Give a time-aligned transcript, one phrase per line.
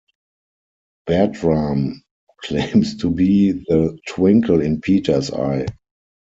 [1.05, 2.01] Bertram
[2.41, 5.67] claims to be the twinkle in Peter's eye.